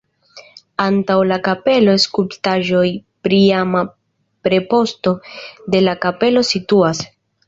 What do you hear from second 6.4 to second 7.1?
situas.